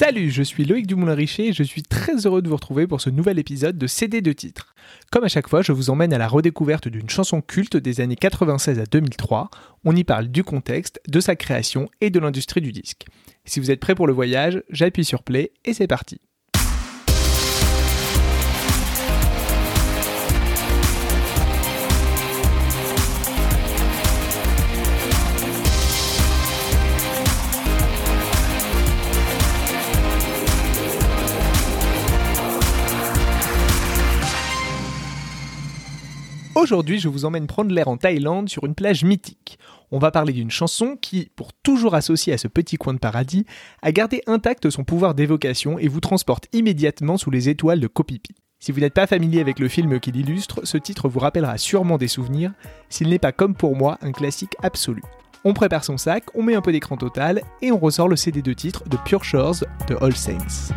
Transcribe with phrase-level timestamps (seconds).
[0.00, 3.10] Salut, je suis Loïc Dumoulin-Richer et je suis très heureux de vous retrouver pour ce
[3.10, 4.76] nouvel épisode de CD de titres.
[5.10, 8.14] Comme à chaque fois, je vous emmène à la redécouverte d'une chanson culte des années
[8.14, 9.50] 96 à 2003.
[9.84, 13.06] On y parle du contexte, de sa création et de l'industrie du disque.
[13.44, 16.20] Si vous êtes prêts pour le voyage, j'appuie sur play et c'est parti.
[36.58, 39.60] Aujourd'hui, je vous emmène prendre l'air en Thaïlande sur une plage mythique.
[39.92, 43.46] On va parler d'une chanson qui, pour toujours associée à ce petit coin de paradis,
[43.80, 48.04] a gardé intact son pouvoir d'évocation et vous transporte immédiatement sous les étoiles de Koh
[48.58, 51.96] Si vous n'êtes pas familier avec le film qui l'illustre, ce titre vous rappellera sûrement
[51.96, 52.50] des souvenirs,
[52.88, 55.04] s'il n'est pas comme pour moi un classique absolu.
[55.44, 58.42] On prépare son sac, on met un peu d'écran total et on ressort le CD
[58.42, 60.74] de titre de Pure Shores de All Saints.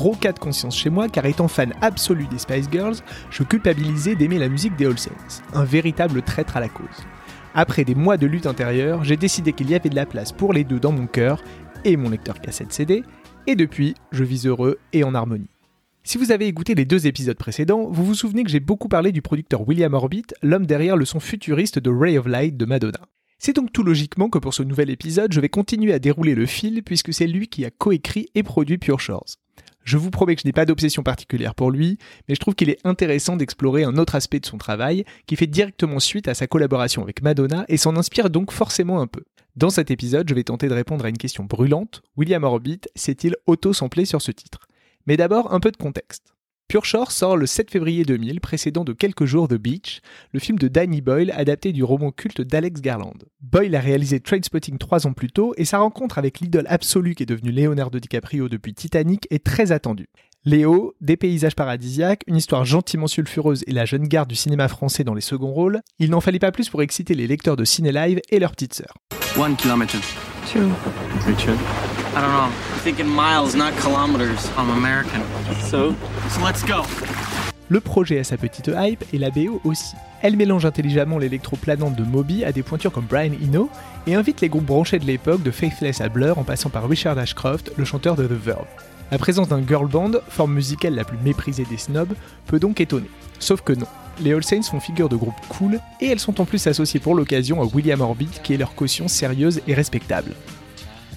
[0.00, 2.96] Gros cas de conscience chez moi car étant fan absolu des Spice Girls,
[3.30, 4.94] je culpabilisais d'aimer la musique des All
[5.52, 6.86] un véritable traître à la cause.
[7.54, 10.54] Après des mois de lutte intérieure, j'ai décidé qu'il y avait de la place pour
[10.54, 11.42] les deux dans mon cœur
[11.84, 13.02] et mon lecteur cassette CD,
[13.46, 15.50] et depuis, je vis heureux et en harmonie.
[16.02, 19.12] Si vous avez écouté les deux épisodes précédents, vous vous souvenez que j'ai beaucoup parlé
[19.12, 23.00] du producteur William Orbit, l'homme derrière le son futuriste de Ray of Light de Madonna.
[23.38, 26.46] C'est donc tout logiquement que pour ce nouvel épisode, je vais continuer à dérouler le
[26.46, 29.39] fil puisque c'est lui qui a coécrit et produit Pure Shores.
[29.84, 31.98] Je vous promets que je n'ai pas d'obsession particulière pour lui,
[32.28, 35.46] mais je trouve qu'il est intéressant d'explorer un autre aspect de son travail qui fait
[35.46, 39.24] directement suite à sa collaboration avec Madonna et s'en inspire donc forcément un peu.
[39.56, 42.02] Dans cet épisode, je vais tenter de répondre à une question brûlante.
[42.16, 44.68] William Orbit s'est-il auto-samplé sur ce titre?
[45.06, 46.34] Mais d'abord, un peu de contexte.
[46.70, 50.56] Pure Shore sort le 7 février 2000, précédant de quelques jours The Beach, le film
[50.56, 53.16] de Danny Boyle adapté du roman culte d'Alex Garland.
[53.40, 57.24] Boyle a réalisé Trainspotting trois ans plus tôt et sa rencontre avec l'idole absolue qui
[57.24, 60.10] est devenue Leonardo DiCaprio depuis Titanic est très attendue.
[60.44, 65.02] Léo, des paysages paradisiaques, une histoire gentiment sulfureuse et la jeune garde du cinéma français
[65.02, 67.90] dans les seconds rôles, il n'en fallait pas plus pour exciter les lecteurs de Ciné
[67.90, 68.94] Live et leurs petites sœurs.
[69.36, 69.98] One kilometer.
[70.46, 70.70] Two.
[71.26, 71.58] Richard.
[72.14, 72.69] I don't know.
[72.82, 74.48] Thinking miles, not kilometers.
[74.56, 75.20] I'm American.
[75.68, 75.94] So,
[76.30, 76.82] so let's go.
[77.68, 79.94] Le projet a sa petite hype et la BO aussi.
[80.22, 83.68] Elle mélange intelligemment l'électro-planante de Moby à des pointures comme Brian Eno
[84.06, 87.18] et invite les groupes branchés de l'époque de Faithless à Blur en passant par Richard
[87.18, 88.66] Ashcroft, le chanteur de The Verve.
[89.10, 92.14] La présence d'un girl band, forme musicale la plus méprisée des snobs,
[92.46, 93.10] peut donc étonner.
[93.40, 93.86] Sauf que non.
[94.22, 97.14] Les All Saints font figure de groupe cool et elles sont en plus associées pour
[97.14, 100.32] l'occasion à William Orbit qui est leur caution sérieuse et respectable.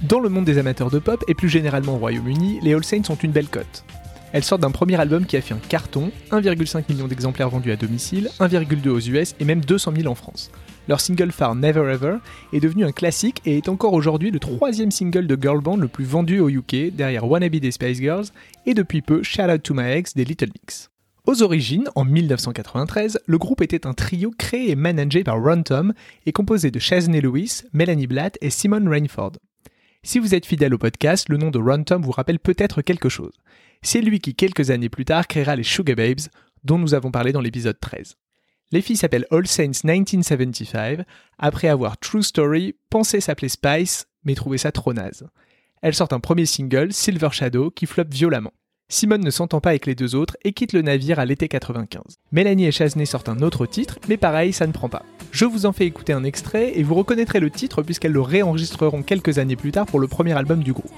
[0.03, 3.09] Dans le monde des amateurs de pop et plus généralement au Royaume-Uni, les All Saints
[3.09, 3.85] ont une belle cote.
[4.33, 7.77] Elles sortent d'un premier album qui a fait un carton, 1,5 million d'exemplaires vendus à
[7.77, 10.51] domicile, 1,2 aux US et même 200 000 en France.
[10.89, 12.17] Leur single phare Never Ever
[12.51, 15.87] est devenu un classique et est encore aujourd'hui le troisième single de girl band le
[15.87, 18.25] plus vendu au UK, derrière Wannabe des Spice Girls
[18.65, 20.89] et depuis peu Shout Out to My Ex des Little Mix.
[21.25, 25.93] Aux origines, en 1993, le groupe était un trio créé et managé par Ron Tom
[26.25, 29.31] et composé de Shaznay Lewis, Melanie Blatt et Simon Rainford.
[30.05, 33.07] Si vous êtes fidèle au podcast, le nom de Ron Tom vous rappelle peut-être quelque
[33.07, 33.31] chose.
[33.81, 36.27] C'est lui qui, quelques années plus tard, créera les Sugar Babes,
[36.65, 38.17] dont nous avons parlé dans l'épisode 13.
[38.71, 41.05] Les filles s'appellent All Saints 1975,
[41.39, 45.25] après avoir True Story pensé s'appeler Spice, mais trouvé ça trop naze.
[45.81, 48.53] Elles sortent un premier single, Silver Shadow, qui floppe violemment.
[48.93, 52.19] Simone ne s'entend pas avec les deux autres et quitte le navire à l'été 95.
[52.31, 55.01] Mélanie et Chasney sortent un autre titre, mais pareil, ça ne prend pas.
[55.31, 59.01] Je vous en fais écouter un extrait et vous reconnaîtrez le titre puisqu'elles le réenregistreront
[59.01, 60.91] quelques années plus tard pour le premier album du groupe.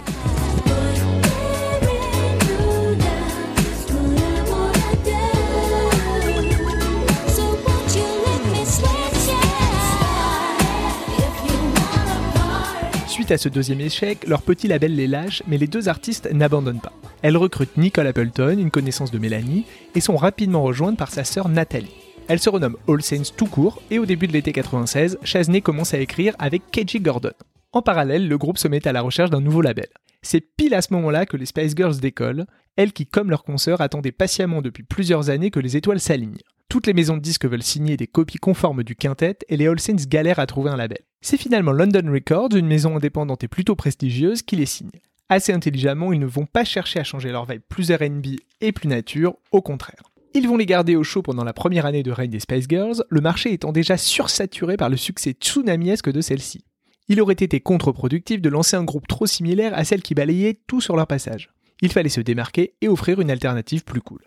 [13.25, 16.80] Suite à ce deuxième échec, leur petit label les lâche, mais les deux artistes n'abandonnent
[16.80, 16.94] pas.
[17.24, 21.50] Elles recrutent Nicole Appleton, une connaissance de Mélanie, et sont rapidement rejointes par sa sœur
[21.50, 21.95] Nathalie.
[22.27, 25.95] Elle se renomme All Saints tout court, et au début de l'été 96, Chasney commence
[25.95, 27.31] à écrire avec KG Gordon.
[27.72, 29.88] En parallèle, le groupe se met à la recherche d'un nouveau label.
[30.22, 32.45] C'est pile à ce moment-là que les Spice Girls décollent,
[32.75, 36.44] elles qui, comme leurs consoeurs, attendaient patiemment depuis plusieurs années que les étoiles s'alignent.
[36.69, 39.80] Toutes les maisons de disques veulent signer des copies conformes du quintet et les All
[39.80, 41.00] Saints galèrent à trouver un label.
[41.27, 44.92] C'est finalement London Records, une maison indépendante et plutôt prestigieuse, qui les signe.
[45.27, 48.88] Assez intelligemment, ils ne vont pas chercher à changer leur vibe plus RB et plus
[48.88, 50.04] nature, au contraire.
[50.36, 53.04] Ils vont les garder au chaud pendant la première année de règne des Spice Girls,
[53.10, 56.63] le marché étant déjà sursaturé par le succès tsunamiesque de celle-ci.
[57.07, 60.80] Il aurait été contre-productif de lancer un groupe trop similaire à celle qui balayait tout
[60.80, 61.50] sur leur passage.
[61.81, 64.22] Il fallait se démarquer et offrir une alternative plus cool.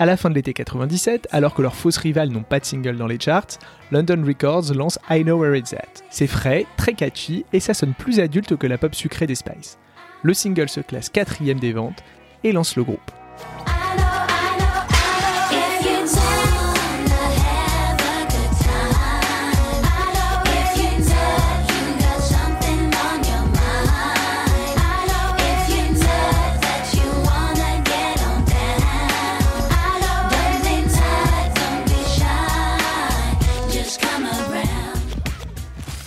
[0.00, 2.96] À la fin de l'été 97, alors que leurs fausses rivales n'ont pas de single
[2.96, 3.58] dans les charts,
[3.92, 6.00] London Records lance I Know Where It's At.
[6.08, 9.76] C'est frais, très catchy et ça sonne plus adulte que la pop sucrée des Spice.
[10.22, 12.02] Le single se classe quatrième des ventes
[12.44, 13.10] et lance le groupe.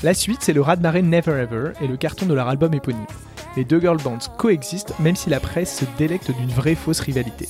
[0.04, 3.06] La suite, c'est le raz-de-marée Never Ever et le carton de leur album éponyme.
[3.56, 7.48] Les deux girl bands coexistent même si la presse se délecte d'une vraie fausse rivalité.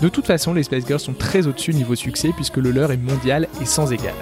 [0.00, 2.98] De toute façon, les Spice Girls sont très au-dessus niveau succès puisque le leur est
[2.98, 4.14] mondial et sans égal.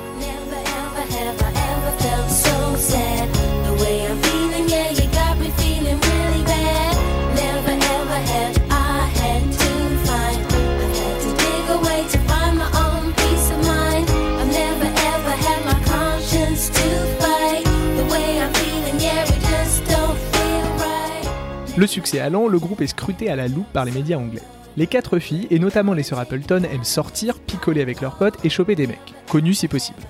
[21.77, 24.43] Le succès allant, le groupe est scruté à la loupe par les médias anglais.
[24.79, 28.49] Les quatre filles, et notamment les sœurs Appleton, aiment sortir, picoler avec leurs potes et
[28.49, 30.01] choper des mecs, connus si possible.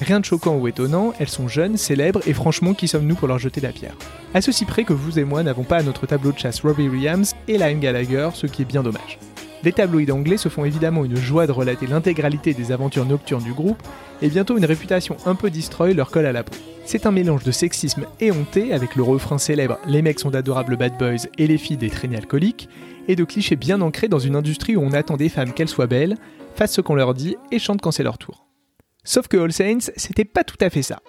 [0.00, 3.38] Rien de choquant ou étonnant, elles sont jeunes, célèbres et franchement qui sommes-nous pour leur
[3.38, 3.94] jeter la pierre?
[4.32, 6.88] À ceci près que vous et moi n'avons pas à notre tableau de chasse Robbie
[6.88, 9.18] Williams et Liam Gallagher, ce qui est bien dommage.
[9.64, 13.52] Les tabloïds anglais se font évidemment une joie de relater l'intégralité des aventures nocturnes du
[13.52, 13.80] groupe,
[14.20, 16.56] et bientôt une réputation un peu destroy leur colle à la peau.
[16.84, 20.98] C'est un mélange de sexisme éhonté avec le refrain célèbre Les mecs sont d'adorables bad
[20.98, 22.68] boys et les filles des traînées alcooliques,
[23.08, 25.86] et de clichés bien ancrés dans une industrie où on attend des femmes qu'elles soient
[25.86, 26.16] belles,
[26.54, 28.46] fassent ce qu'on leur dit et chantent quand c'est leur tour.
[29.04, 31.00] Sauf que All Saints, c'était pas tout à fait ça.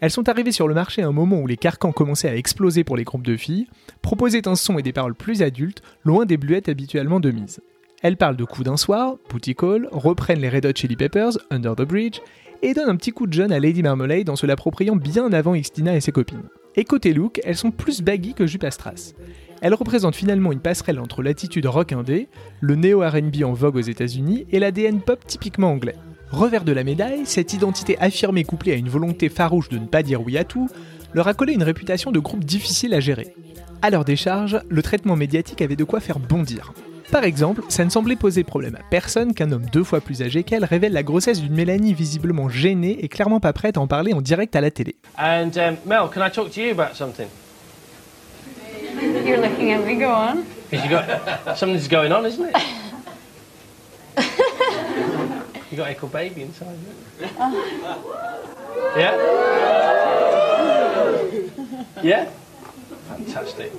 [0.00, 2.84] Elles sont arrivées sur le marché à un moment où les carcans commençaient à exploser
[2.84, 3.68] pour les groupes de filles,
[4.02, 7.60] proposaient un son et des paroles plus adultes, loin des bluettes habituellement de mise.
[8.04, 11.74] Elles parlent de coups d'un soir, Booty Call, reprennent les Red Hot Chili Peppers, Under
[11.74, 12.20] the Bridge,
[12.60, 15.56] et donne un petit coup de jeune à Lady Marmalade en se l'appropriant bien avant
[15.56, 16.42] Xtina et ses copines.
[16.76, 18.68] Et côté look, elles sont plus baggy que jupe à.
[19.62, 22.28] Elles représentent finalement une passerelle entre l'attitude rock indé,
[22.60, 25.96] le néo-RB en vogue aux États-Unis et l'ADN pop typiquement anglais.
[26.30, 30.02] Revers de la médaille, cette identité affirmée couplée à une volonté farouche de ne pas
[30.02, 30.68] dire oui à tout,
[31.14, 33.34] leur a collé une réputation de groupe difficile à gérer.
[33.80, 36.74] À leur décharge, le traitement médiatique avait de quoi faire bondir.
[37.10, 40.42] Par exemple, ça ne semblait poser problème à personne qu'un homme deux fois plus âgé
[40.42, 44.12] qu'elle révèle la grossesse d'une Mélanie visiblement gênée et clairement pas prête à en parler
[44.14, 44.96] en direct à la télé.
[45.18, 47.28] And um, Mel, can I talk to you about something?
[49.24, 50.44] You're looking at me, go on.
[50.70, 52.56] Because you got something's going on, isn't it?
[55.70, 56.78] you got Echo Baby inside.
[58.96, 59.16] Yeah?
[62.02, 62.28] Yeah?
[63.08, 63.72] Fantastic.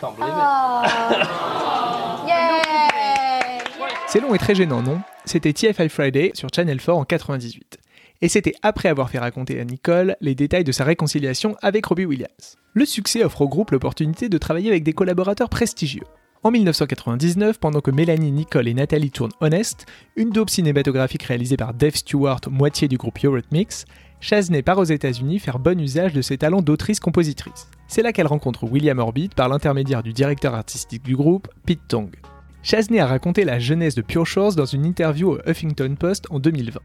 [0.00, 1.28] Can't believe it.
[4.06, 5.00] C'est long et très gênant, non?
[5.24, 7.78] C'était TFI Friday sur Channel 4 en 98.
[8.22, 12.06] Et c'était après avoir fait raconter à Nicole les détails de sa réconciliation avec Robbie
[12.06, 12.56] Williams.
[12.74, 16.02] Le succès offre au groupe l'opportunité de travailler avec des collaborateurs prestigieux.
[16.42, 21.72] En 1999, pendant que Mélanie, Nicole et Nathalie tournent Honest, une dope cinématographique réalisée par
[21.72, 23.84] Dave Stewart, moitié du groupe Eurythmics,
[24.22, 27.70] Chasney part aux États-Unis faire bon usage de ses talents d'autrice-compositrice.
[27.88, 32.10] C'est là qu'elle rencontre William Orbit par l'intermédiaire du directeur artistique du groupe, Pete Tong.
[32.62, 36.38] Chasney a raconté la jeunesse de Pure Shores dans une interview au Huffington Post en
[36.38, 36.80] 2020.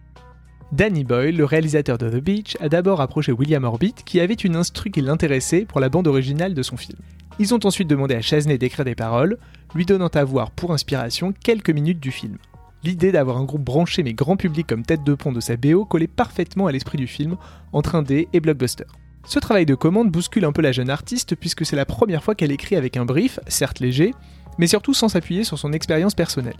[0.72, 4.56] Danny Boyle, le réalisateur de The Beach, a d'abord approché William Orbit qui avait une
[4.56, 6.98] instru qui l'intéressait pour la bande originale de son film.
[7.38, 9.38] Ils ont ensuite demandé à Chasney d'écrire des paroles,
[9.75, 12.38] lui donnant à voir pour inspiration quelques minutes du film.
[12.86, 15.86] L'idée d'avoir un groupe branché mais grand public comme tête de pont de sa BO
[15.86, 17.36] collait parfaitement à l'esprit du film,
[17.74, 18.84] entre indé et blockbuster.
[19.25, 22.36] Ce travail de commande bouscule un peu la jeune artiste puisque c'est la première fois
[22.36, 24.13] qu'elle écrit avec un brief, certes léger,
[24.60, 26.60] mais surtout sans s'appuyer sur son expérience personnelle.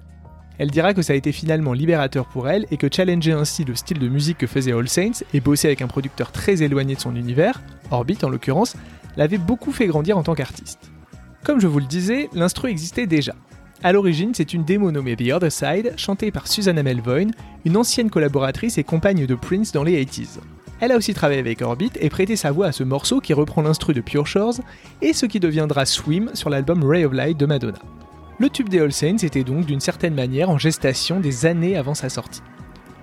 [0.58, 3.76] Elle dira que ça a été finalement libérateur pour elle et que challenger ainsi le
[3.76, 7.02] style de musique que faisait All Saints et bosser avec un producteur très éloigné de
[7.02, 8.76] son univers, Orbit en l'occurrence,
[9.16, 10.90] l'avait beaucoup fait grandir en tant qu'artiste.
[11.44, 13.36] Comme je vous le disais, l'instru existait déjà.
[13.86, 17.28] À l'origine, c'est une démo nommée The Other Side, chantée par Susanna Melvoin,
[17.66, 20.40] une ancienne collaboratrice et compagne de Prince dans les 80s.
[20.80, 23.62] Elle a aussi travaillé avec Orbit et prêté sa voix à ce morceau qui reprend
[23.62, 24.56] l'instru de Pure Shores
[25.04, 27.78] et ce qui deviendra Swim sur l'album Ray of Light de Madonna.
[28.40, 31.94] Le tube des All Saints était donc d'une certaine manière en gestation des années avant
[31.94, 32.42] sa sortie.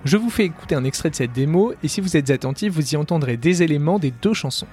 [0.03, 2.93] Je vous fais écouter un extrait de cette démo et si vous êtes attentif, vous
[2.93, 4.67] y entendrez des éléments des deux chansons.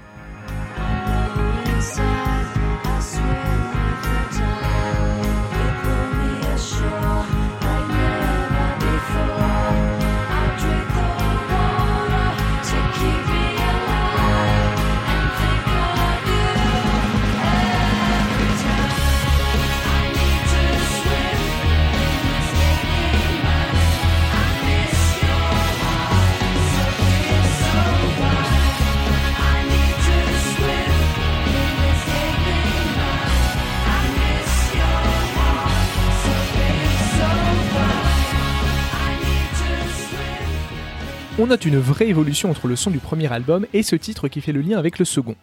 [41.42, 44.42] On note une vraie évolution entre le son du premier album et ce titre qui
[44.42, 45.37] fait le lien avec le second.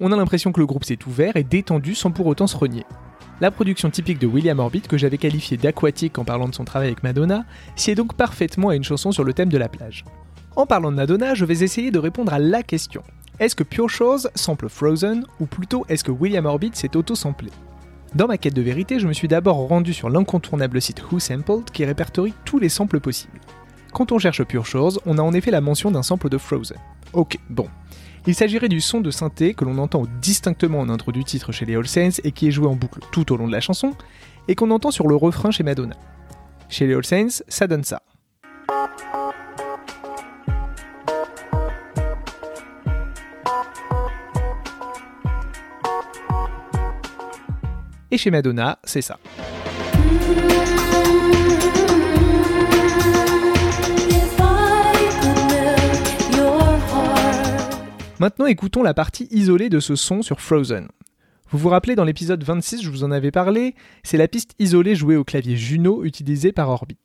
[0.00, 2.84] On a l'impression que le groupe s'est ouvert et détendu sans pour autant se renier.
[3.40, 6.88] La production typique de William Orbit, que j'avais qualifiée d'aquatique en parlant de son travail
[6.88, 7.44] avec Madonna,
[7.76, 10.04] sied donc parfaitement à une chanson sur le thème de la plage.
[10.56, 13.04] En parlant de Madonna, je vais essayer de répondre à la question.
[13.38, 17.52] Est-ce que Pure Shores sample Frozen, ou plutôt est-ce que William Orbit s'est auto-samplé?
[18.16, 21.70] Dans ma quête de vérité, je me suis d'abord rendu sur l'incontournable site Who Sampled
[21.70, 23.38] qui répertorie tous les samples possibles.
[23.96, 26.76] Quand on cherche Pure Shores, on a en effet la mention d'un sample de Frozen.
[27.14, 27.66] Ok, bon.
[28.26, 31.64] Il s'agirait du son de synthé que l'on entend distinctement en intro du titre chez
[31.64, 33.94] les All Saints et qui est joué en boucle tout au long de la chanson,
[34.48, 35.96] et qu'on entend sur le refrain chez Madonna.
[36.68, 38.02] Chez les All Saints, ça donne ça.
[48.10, 49.18] Et chez Madonna, c'est ça.
[58.18, 60.88] Maintenant écoutons la partie isolée de ce son sur Frozen.
[61.50, 64.94] Vous vous rappelez dans l'épisode 26, je vous en avais parlé, c'est la piste isolée
[64.94, 66.96] jouée au clavier Juno utilisée par Orbit.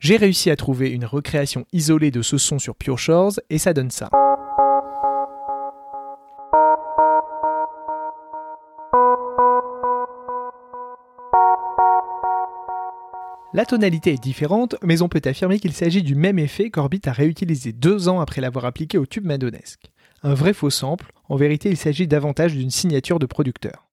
[0.00, 3.72] J'ai réussi à trouver une recréation isolée de ce son sur Pure Shores et ça
[3.72, 4.10] donne ça.
[13.58, 17.12] La tonalité est différente, mais on peut affirmer qu'il s'agit du même effet qu'Orbit a
[17.12, 19.90] réutilisé deux ans après l'avoir appliqué au tube madonesque.
[20.22, 23.88] Un vrai faux sample, en vérité il s'agit davantage d'une signature de producteur.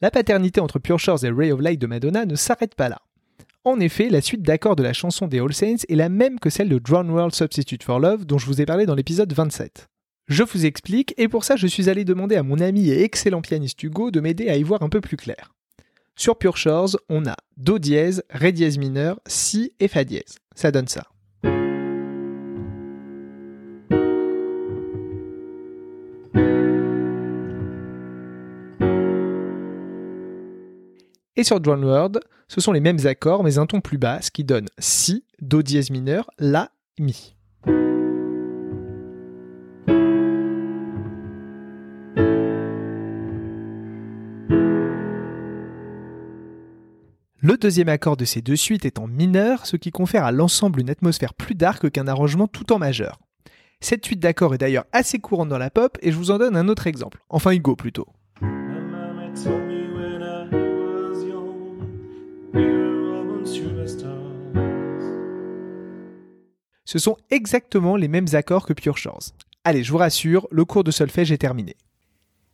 [0.00, 3.02] La paternité entre Pure Shores et Ray of Light de Madonna ne s'arrête pas là.
[3.62, 6.50] En effet, la suite d'accords de la chanson des All Saints est la même que
[6.50, 9.86] celle de Drown World Substitute for Love dont je vous ai parlé dans l'épisode 27.
[10.26, 13.42] Je vous explique, et pour ça je suis allé demander à mon ami et excellent
[13.42, 15.54] pianiste Hugo de m'aider à y voir un peu plus clair.
[16.16, 20.36] Sur Pure Shores, on a Do dièse, Ré dièse mineur, Si et Fa dièse.
[20.54, 21.08] Ça donne ça.
[31.36, 34.30] Et sur Drown World, ce sont les mêmes accords mais un ton plus bas, ce
[34.30, 37.33] qui donne Si, Do dièse mineur, La, Mi.
[47.46, 50.80] Le deuxième accord de ces deux suites est en mineur, ce qui confère à l'ensemble
[50.80, 53.20] une atmosphère plus dark qu'un arrangement tout en majeur.
[53.80, 56.56] Cette suite d'accords est d'ailleurs assez courante dans la pop et je vous en donne
[56.56, 58.06] un autre exemple, enfin Hugo plutôt.
[66.86, 69.34] Ce sont exactement les mêmes accords que Pure Shores.
[69.64, 71.76] Allez, je vous rassure, le cours de solfège est terminé.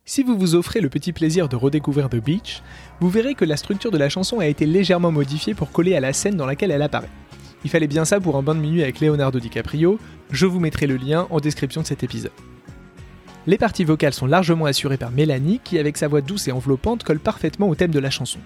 [0.03, 2.63] Si vous vous offrez le petit plaisir de redécouvrir The Beach,
[2.99, 5.99] vous verrez que la structure de la chanson a été légèrement modifiée pour coller à
[5.99, 7.09] la scène dans laquelle elle apparaît.
[7.63, 9.99] Il fallait bien ça pour un bain de minuit avec Leonardo DiCaprio,
[10.31, 12.31] je vous mettrai le lien en description de cet épisode.
[13.45, 17.03] Les parties vocales sont largement assurées par Mélanie qui, avec sa voix douce et enveloppante,
[17.03, 18.39] colle parfaitement au thème de la chanson.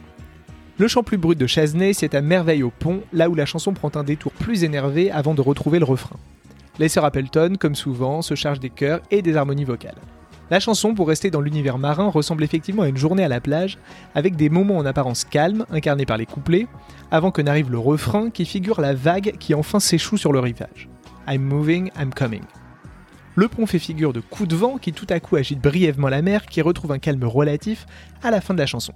[0.78, 3.74] Le chant plus brut de Chasney c'est à merveille au pont, là où la chanson
[3.74, 6.18] prend un détour plus énervé avant de retrouver le refrain.
[6.80, 9.96] Les sœurs Appleton, comme souvent, se chargent des chœurs et des harmonies vocales.
[10.52, 13.80] La chanson, pour rester dans l'univers marin, ressemble effectivement à une journée à la plage,
[14.14, 16.68] avec des moments en apparence calmes, incarnés par les couplets,
[17.10, 20.88] avant que n'arrive le refrain qui figure la vague qui enfin s'échoue sur le rivage.
[21.28, 22.44] I'm moving, I'm coming.
[23.34, 26.22] Le pont fait figure de coup de vent qui tout à coup agite brièvement la
[26.22, 27.88] mer qui retrouve un calme relatif
[28.22, 28.94] à la fin de la chanson.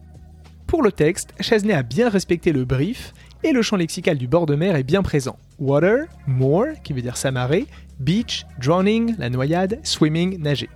[0.68, 3.14] Pour le texte, Chesney a bien respecté le brief
[3.44, 5.38] et le champ lexical du bord de mer est bien présent.
[5.58, 7.66] Water, more, qui veut dire s'amarrer,
[8.00, 10.70] beach, drowning, la noyade, swimming, nager.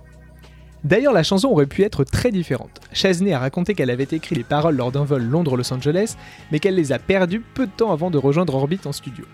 [0.84, 2.80] D'ailleurs, la chanson aurait pu être très différente.
[2.92, 6.16] Chesney a raconté qu'elle avait écrit les paroles lors d'un vol Londres-Los Angeles,
[6.52, 9.24] mais qu'elle les a perdues peu de temps avant de rejoindre Orbit en studio.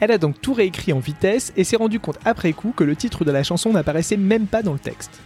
[0.00, 2.96] Elle a donc tout réécrit en vitesse et s'est rendu compte après coup que le
[2.96, 5.20] titre de la chanson n'apparaissait même pas dans le texte.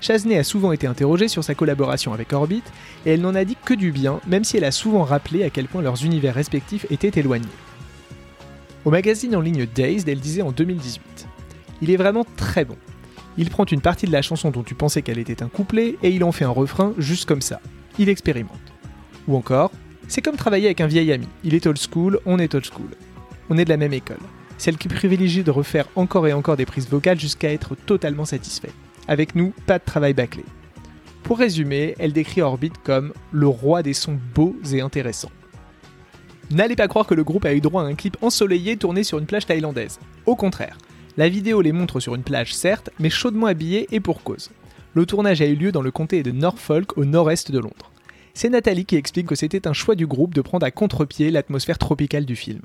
[0.00, 2.62] Chesney a souvent été interrogée sur sa collaboration avec Orbit
[3.04, 5.50] et elle n'en a dit que du bien, même si elle a souvent rappelé à
[5.50, 7.46] quel point leurs univers respectifs étaient éloignés.
[8.84, 11.26] Au magazine en ligne Dazed, elle disait en 2018
[11.82, 12.76] Il est vraiment très bon.
[13.38, 16.10] Il prend une partie de la chanson dont tu pensais qu'elle était un couplet et
[16.10, 17.60] il en fait un refrain juste comme ça.
[17.98, 18.56] Il expérimente.
[19.28, 19.72] Ou encore,
[20.08, 21.28] c'est comme travailler avec un vieil ami.
[21.44, 22.90] Il est old school, on est old school.
[23.50, 24.20] On est de la même école.
[24.58, 28.72] Celle qui privilégie de refaire encore et encore des prises vocales jusqu'à être totalement satisfait.
[29.08, 30.44] Avec nous, pas de travail bâclé.
[31.22, 35.32] Pour résumer, elle décrit Orbit comme le roi des sons beaux et intéressants.
[36.50, 39.18] N'allez pas croire que le groupe a eu droit à un clip ensoleillé tourné sur
[39.18, 39.98] une plage thaïlandaise.
[40.24, 40.78] Au contraire,
[41.16, 44.50] la vidéo les montre sur une plage certes, mais chaudement habillée et pour cause.
[44.94, 47.90] Le tournage a eu lieu dans le comté de Norfolk au nord-est de Londres.
[48.34, 51.78] C'est Nathalie qui explique que c'était un choix du groupe de prendre à contre-pied l'atmosphère
[51.78, 52.60] tropicale du film.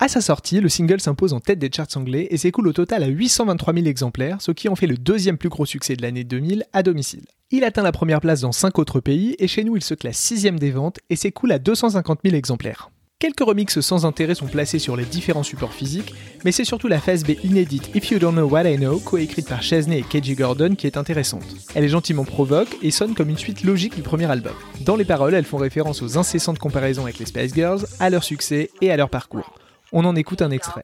[0.00, 3.04] À sa sortie, le single s'impose en tête des charts anglais et s'écoule au total
[3.04, 6.24] à 823 000 exemplaires, ce qui en fait le deuxième plus gros succès de l'année
[6.24, 7.24] 2000 à domicile.
[7.52, 10.18] Il atteint la première place dans 5 autres pays et chez nous il se classe
[10.18, 12.90] 6 des ventes et s'écoule à 250 000 exemplaires.
[13.24, 16.14] Quelques remixes sans intérêt sont placés sur les différents supports physiques,
[16.44, 19.48] mais c'est surtout la phase B inédite If You Don't Know What I Know, coécrite
[19.48, 21.42] par Chesney et KG Gordon, qui est intéressante.
[21.74, 24.52] Elle est gentiment provoque et sonne comme une suite logique du premier album.
[24.82, 28.24] Dans les paroles, elles font référence aux incessantes comparaisons avec les Spice Girls, à leur
[28.24, 29.54] succès et à leur parcours.
[29.90, 30.82] On en écoute un extrait.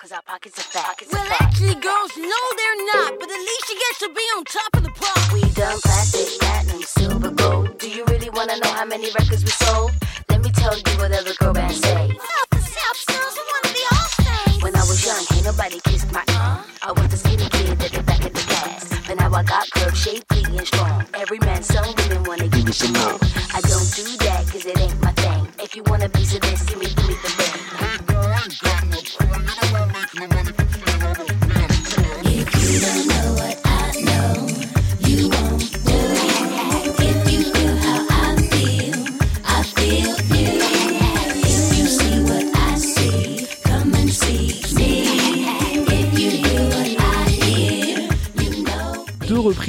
[10.61, 12.09] Tell you whatever girl band say.
[14.61, 16.63] When I was young, ain't nobody kissed my uh.
[16.83, 18.83] I was the skinny kid that the back of the class.
[19.07, 21.05] But now I got curves, shapely and strong.
[21.15, 23.19] Every man, some women wanna give me some more.
[23.57, 25.49] I don't do that cause it ain't my thing.
[25.59, 27.61] If you wanna piece of this, give me, give me the ring.
[29.63, 29.70] If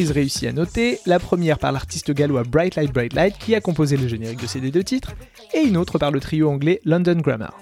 [0.01, 3.61] reprises réussies à noter, la première par l'artiste gallois Bright Light Bright Light qui a
[3.61, 5.13] composé le générique de ces deux titres,
[5.53, 7.53] et une autre par le trio anglais London Grammar.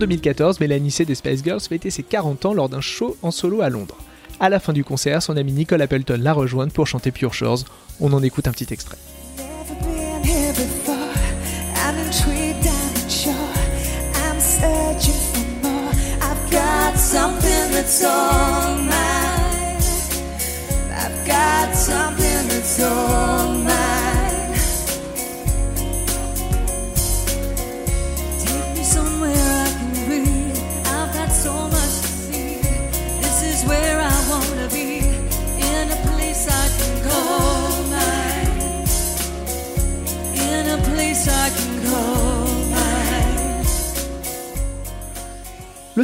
[0.00, 3.62] 2014, Mélanie C des Spice Girls fêtait ses 40 ans lors d'un show en solo
[3.62, 3.96] à Londres.
[4.40, 7.64] À la fin du concert, son ami Nicole Appleton l'a rejointe pour chanter Pure Shores.
[8.00, 8.96] On en écoute un petit extrait.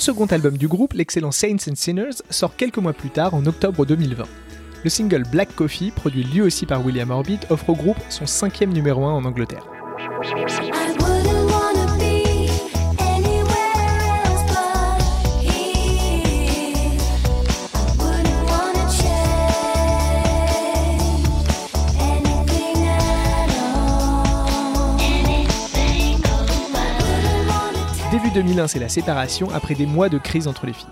[0.06, 3.84] Second album du groupe, l'excellent Saints and Sinners, sort quelques mois plus tard, en octobre
[3.84, 4.22] 2020.
[4.84, 8.72] Le single Black Coffee, produit lui aussi par William Orbit, offre au groupe son cinquième
[8.72, 9.66] numéro 1 en Angleterre.
[28.12, 30.86] Début 2001, c'est la séparation après des mois de crise entre les filles.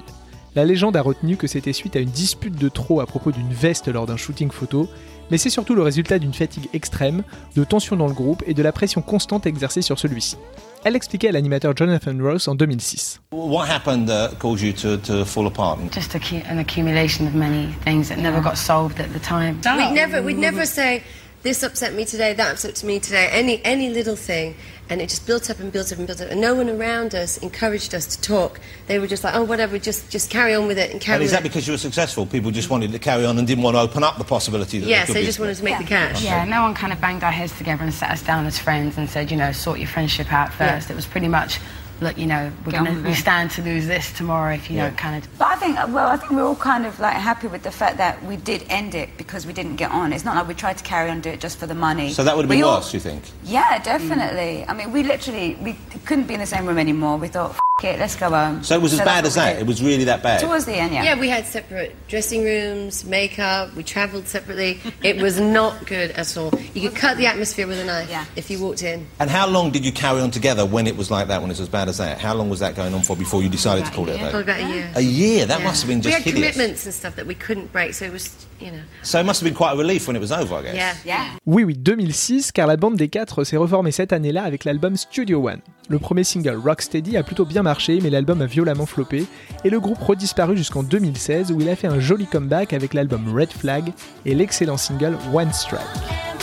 [0.56, 3.52] La légende a retenu que c'était suite à une dispute de trop à propos d'une
[3.52, 4.88] veste lors d'un shooting photo,
[5.30, 7.22] mais c'est surtout le résultat d'une fatigue extrême,
[7.54, 10.36] de tensions dans le groupe et de la pression constante exercée sur celui-ci.
[10.82, 13.20] Elle expliquait à l'animateur Jonathan Ross en 2006.
[13.32, 15.78] What happened that caused you to, to fall apart?
[15.92, 19.56] Just an accumulation of many things that never got solved at the time.
[19.64, 21.02] We'd never, we'd never say,
[21.44, 24.56] this upset me today, that upset me today, any, any little thing.
[24.90, 26.30] And it just built up and built up and built up.
[26.30, 28.60] And no one around us encouraged us to talk.
[28.86, 31.24] They were just like, oh, whatever, just, just carry on with it and carry And
[31.24, 31.36] is on.
[31.36, 32.26] that because you were successful?
[32.26, 34.86] People just wanted to carry on and didn't want to open up the possibility that
[34.86, 36.22] Yes, there could they be just wanted to make the cash.
[36.22, 38.98] Yeah, no one kind of banged our heads together and sat us down as friends
[38.98, 40.74] and said, you know, sort your friendship out Yeah.
[40.74, 40.90] first.
[40.90, 41.60] It was pretty much,
[42.00, 43.14] look, you know, we're gonna we it.
[43.16, 46.16] stand to lose this tomorrow if you don't kind of But I think, well, I
[46.16, 49.10] think we're all kind of like happy with the fact that we did end it
[49.16, 50.12] because we didn't get on.
[50.12, 52.12] It's not like we tried to carry on do it just for the money.
[52.12, 53.22] So that would have been We all- worse, you think?
[53.44, 54.64] Yeah, definitely.
[54.68, 57.16] I mean, we literally we couldn't be in the same room anymore.
[57.16, 58.62] We thought, F- it, let's go home.
[58.64, 59.58] So it was as bad as that?
[59.58, 60.40] It was really that bad?
[60.40, 61.02] Towards the end, yeah.
[61.04, 64.80] Yeah, we had separate dressing rooms, makeup, we travelled separately.
[65.02, 66.52] It was not good at all.
[66.74, 68.24] You could cut the atmosphere with a knife Yeah.
[68.36, 69.06] if you walked in.
[69.20, 71.52] And how long did you carry on together when it was like that, when it
[71.54, 72.18] was as bad as that?
[72.20, 74.44] How long was that going on for before you decided to call it a Probably
[74.44, 74.60] day?
[74.60, 74.90] about a year.
[74.96, 75.46] A year?
[75.46, 75.64] That Yeah.
[75.66, 76.52] must have been just We just had hideous.
[76.54, 78.78] commitments and stuff that we couldn't break, so it was, you know.
[79.02, 80.74] So it must have been quite a relief when it was over, I guess.
[80.74, 80.94] Yeah.
[81.04, 81.24] Yeah.
[81.46, 85.48] Oui, oui, 2006, car la bande des quatre s'est reformée cette année-là avec l'album Studio
[85.48, 85.60] One.
[85.88, 89.26] Le premier single Rocksteady a plutôt bien marché, mais l'album a violemment floppé,
[89.64, 93.34] et le groupe redisparu jusqu'en 2016 où il a fait un joli comeback avec l'album
[93.34, 93.92] Red Flag
[94.24, 96.33] et l'excellent single One Strike.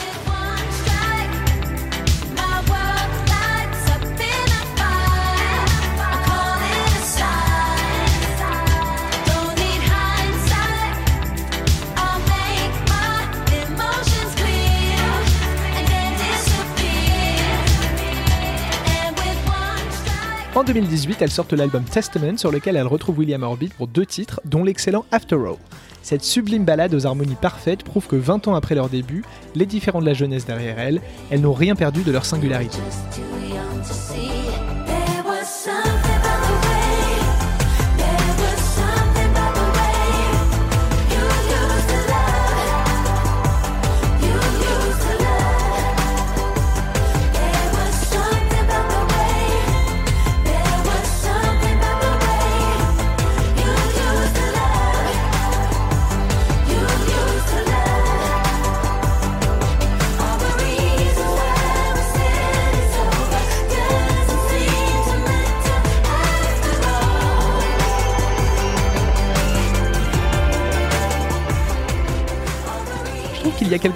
[20.62, 24.40] En 2018, elles sortent l'album Testament sur lequel elles retrouvent William Orbit pour deux titres,
[24.46, 25.56] dont l'excellent After All.
[26.04, 29.24] Cette sublime balade aux harmonies parfaites prouve que 20 ans après leur début,
[29.56, 32.78] les différents de la jeunesse derrière elles, elles n'ont rien perdu de leur singularité.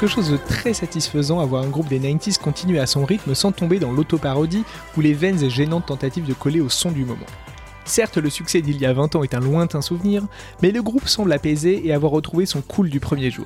[0.08, 3.52] Chose de très satisfaisant à voir un groupe des 90s continuer à son rythme sans
[3.52, 4.64] tomber dans l'autoparodie
[4.98, 7.26] ou les vaines et gênantes tentatives de coller au son du moment.
[7.86, 10.26] Certes, le succès d'il y a 20 ans est un lointain souvenir,
[10.62, 13.46] mais le groupe semble apaisé et avoir retrouvé son cool du premier jour.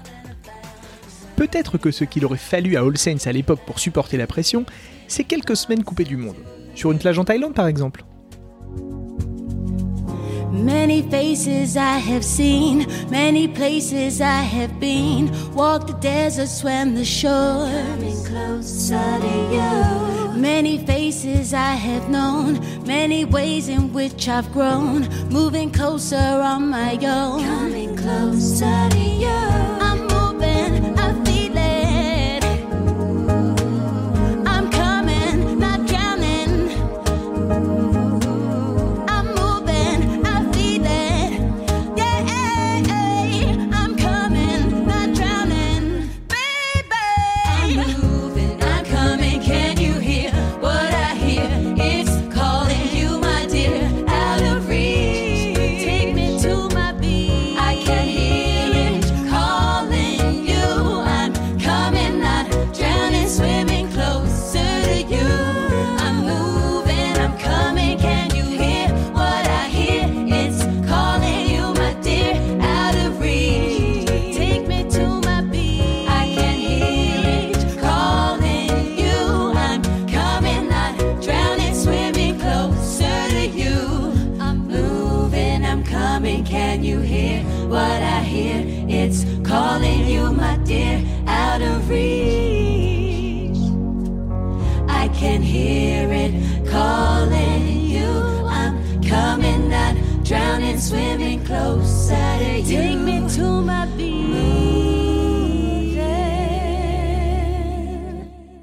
[1.36, 4.65] Peut-être que ce qu'il aurait fallu à All Saints à l'époque pour supporter la pression,
[5.08, 6.36] c'est quelques semaines coupées du monde.
[6.76, 8.04] Sur une plage en Thaïlande par exemple.
[10.51, 15.29] Many faces I have seen, many places I have been.
[15.53, 17.69] Walked the desert, swam the shore.
[17.69, 20.39] Coming closer to you.
[20.39, 25.07] Many faces I have known, many ways in which I've grown.
[25.29, 27.43] Moving closer on my own.
[27.43, 29.78] Coming closer to you.
[47.69, 48.09] Baby, I'm
[95.01, 96.33] I can hear it
[96.69, 98.09] calling you.
[98.47, 102.63] I'm coming, not drowning, swimming closer to you.
[102.63, 104.19] Take me to my beat.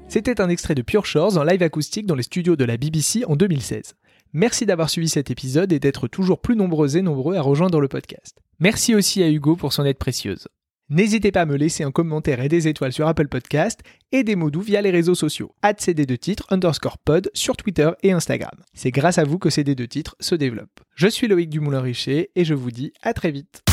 [0.09, 3.23] C'était un extrait de Pure Shores en live acoustique dans les studios de la BBC
[3.25, 3.95] en 2016.
[4.33, 7.87] Merci d'avoir suivi cet épisode et d'être toujours plus nombreux et nombreux à rejoindre le
[7.87, 8.37] podcast.
[8.59, 10.47] Merci aussi à Hugo pour son aide précieuse.
[10.89, 13.81] N'hésitez pas à me laisser un commentaire et des étoiles sur Apple Podcast
[14.13, 17.91] et des mots doux via les réseaux sociaux CD de titre underscore pod sur Twitter
[18.03, 18.57] et Instagram.
[18.73, 20.79] C'est grâce à vous que CD de titre se développe.
[20.95, 23.63] Je suis Loïc Dumoulin-Richer et je vous dis à très vite.